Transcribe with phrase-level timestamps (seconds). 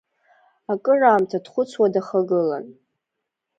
[0.71, 2.65] Акыраамҭа дхәыцуа дахагылан.